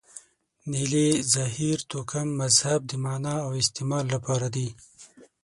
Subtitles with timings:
[0.71, 4.67] نیلې، زهیر، توکم، مهذب د معنا او استعمال لپاره دي.